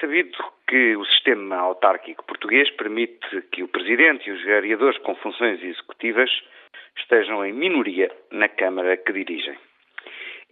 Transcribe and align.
sabido 0.00 0.36
que 0.68 0.96
o 0.96 1.04
sistema 1.04 1.56
autárquico 1.56 2.24
português 2.24 2.70
permite 2.70 3.42
que 3.52 3.62
o 3.62 3.68
Presidente 3.68 4.28
e 4.28 4.32
os 4.32 4.42
vereadores 4.42 4.98
com 4.98 5.14
funções 5.16 5.62
executivas 5.62 6.30
estejam 6.96 7.44
em 7.44 7.52
minoria 7.52 8.10
na 8.30 8.48
Câmara 8.48 8.96
que 8.96 9.12
dirigem. 9.12 9.56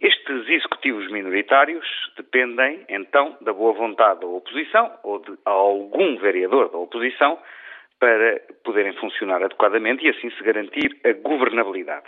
Estes 0.01 0.49
executivos 0.49 1.11
minoritários 1.11 1.87
dependem, 2.17 2.85
então, 2.89 3.37
da 3.43 3.53
boa 3.53 3.75
vontade 3.75 4.21
da 4.21 4.27
oposição 4.27 4.99
ou 5.03 5.19
de 5.19 5.37
algum 5.45 6.17
vereador 6.17 6.71
da 6.71 6.79
oposição 6.79 7.39
para 7.99 8.41
poderem 8.65 8.95
funcionar 8.95 9.43
adequadamente 9.43 10.07
e 10.07 10.09
assim 10.09 10.31
se 10.31 10.43
garantir 10.43 10.99
a 11.05 11.13
governabilidade. 11.13 12.07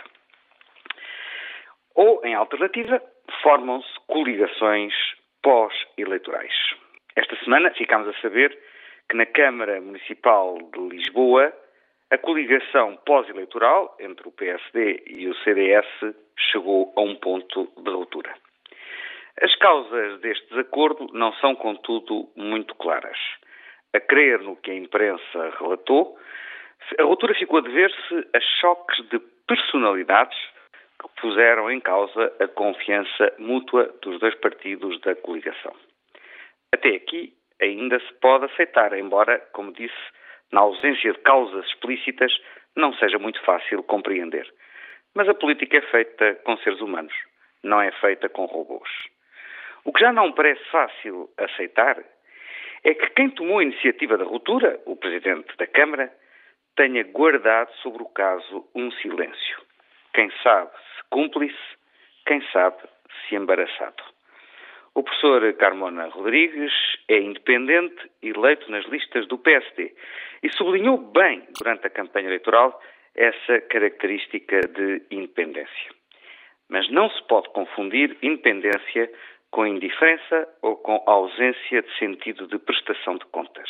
Ou, 1.93 2.25
em 2.25 2.33
alternativa, 2.33 2.99
formam-se 3.43 3.93
coligações 4.07 4.93
pós-eleitorais. 5.43 6.53
Esta 7.15 7.35
semana 7.43 7.71
ficámos 7.71 8.07
a 8.07 8.21
saber 8.21 8.57
que 9.09 9.15
na 9.15 9.25
Câmara 9.25 9.79
Municipal 9.79 10.57
de 10.73 10.79
Lisboa 10.89 11.53
a 12.09 12.17
coligação 12.17 12.97
pós-eleitoral 13.05 13.95
entre 13.99 14.27
o 14.27 14.31
PSD 14.31 15.03
e 15.07 15.27
o 15.27 15.35
CDS 15.37 15.87
chegou 16.51 16.93
a 16.95 17.01
um 17.01 17.15
ponto 17.15 17.71
de 17.77 17.89
ruptura. 17.89 18.33
As 19.41 19.55
causas 19.55 20.19
deste 20.21 20.47
desacordo 20.49 21.07
não 21.13 21.33
são, 21.33 21.55
contudo, 21.55 22.29
muito 22.35 22.75
claras. 22.75 23.17
A 23.93 23.99
crer 23.99 24.39
no 24.41 24.55
que 24.55 24.71
a 24.71 24.75
imprensa 24.75 25.53
relatou, 25.59 26.17
a 26.99 27.03
ruptura 27.03 27.33
ficou 27.33 27.59
a 27.59 27.61
dever-se 27.61 28.27
a 28.33 28.39
choques 28.59 29.07
de 29.09 29.19
personalidades 29.47 30.37
que 30.99 31.21
puseram 31.21 31.69
em 31.71 31.79
causa 31.79 32.33
a 32.39 32.47
confiança 32.47 33.33
mútua 33.39 33.93
dos 34.01 34.19
dois 34.19 34.35
partidos 34.35 34.99
da 35.01 35.15
coligação. 35.15 35.73
Até 36.73 36.95
aqui 36.95 37.31
ainda 37.61 37.99
se 37.99 38.11
pode 38.15 38.45
aceitar, 38.45 38.97
embora, 38.97 39.37
como 39.53 39.71
disse, 39.71 39.93
na 40.51 40.61
ausência 40.61 41.13
de 41.13 41.19
causas 41.19 41.63
explícitas, 41.67 42.33
não 42.75 42.91
seja 42.95 43.19
muito 43.19 43.39
fácil 43.43 43.83
compreender. 43.83 44.51
Mas 45.13 45.29
a 45.29 45.35
política 45.35 45.77
é 45.77 45.81
feita 45.81 46.33
com 46.43 46.57
seres 46.57 46.81
humanos, 46.81 47.13
não 47.63 47.79
é 47.79 47.91
feita 47.91 48.27
com 48.27 48.45
robôs. 48.45 48.89
O 49.85 49.93
que 49.93 49.99
já 49.99 50.11
não 50.11 50.31
parece 50.31 50.63
fácil 50.71 51.29
aceitar 51.37 52.03
é 52.83 52.93
que 52.95 53.09
quem 53.11 53.29
tomou 53.29 53.59
a 53.59 53.63
iniciativa 53.63 54.17
da 54.17 54.25
ruptura, 54.25 54.81
o 54.87 54.95
Presidente 54.95 55.55
da 55.57 55.67
Câmara, 55.67 56.11
tenha 56.75 57.03
guardado 57.03 57.71
sobre 57.83 58.01
o 58.01 58.09
caso 58.09 58.67
um 58.73 58.89
silêncio. 58.93 59.61
Quem 60.11 60.31
sabe 60.41 60.71
se 60.71 61.03
cúmplice, 61.11 61.77
quem 62.25 62.41
sabe 62.51 62.81
se 63.27 63.35
embaraçado. 63.35 64.12
O 64.95 65.01
professor 65.01 65.53
Carmona 65.53 66.07
Rodrigues 66.09 66.71
é 67.07 67.17
independente, 67.17 68.11
eleito 68.21 68.69
nas 68.69 68.85
listas 68.85 69.27
do 69.27 69.39
PSD, 69.39 69.91
e 70.43 70.49
sublinhou 70.51 70.97
bem, 70.97 71.43
durante 71.57 71.87
a 71.87 71.89
campanha 71.89 72.27
eleitoral, 72.27 72.79
essa 73.15 73.61
característica 73.61 74.59
de 74.59 75.01
independência. 75.09 75.91
Mas 76.69 76.89
não 76.91 77.09
se 77.09 77.23
pode 77.27 77.49
confundir 77.49 78.17
independência 78.21 79.11
com 79.49 79.65
indiferença 79.65 80.47
ou 80.61 80.77
com 80.77 81.03
ausência 81.07 81.81
de 81.81 81.97
sentido 81.97 82.47
de 82.47 82.59
prestação 82.59 83.17
de 83.17 83.25
contas. 83.25 83.69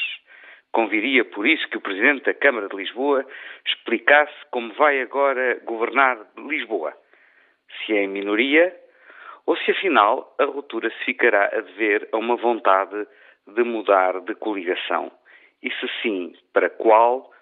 Conviria, 0.74 1.24
por 1.24 1.46
isso, 1.48 1.70
que 1.70 1.78
o 1.78 1.82
Presidente 1.82 2.24
da 2.24 2.34
Câmara 2.34 2.68
de 2.68 2.76
Lisboa 2.76 3.26
explicasse 3.66 4.34
como 4.52 4.74
vai 4.74 5.02
agora 5.02 5.62
governar 5.66 6.18
Lisboa. 6.38 6.94
Se 7.86 7.94
é 7.94 8.04
em 8.04 8.08
minoria, 8.08 8.76
ou 9.46 9.58
se 9.58 9.72
afinal 9.72 10.34
a 10.40 10.46
ruptura 10.46 10.90
se 10.90 11.06
ficará 11.06 11.46
a 11.46 11.62
dever 11.62 12.08
a 12.12 12.18
uma 12.18 12.36
vontade 12.36 13.08
de 13.48 13.64
mudar 13.64 14.22
de 14.22 14.36
coligação? 14.36 15.12
E 15.62 15.70
se 15.72 15.88
sim, 16.02 16.34
para 16.54 16.70
qual 16.70 17.33